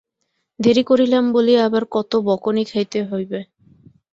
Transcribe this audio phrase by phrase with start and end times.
[0.59, 3.39] দেরি করিলাম বলিয়া আবার কত বকনি খাইতে হইবে।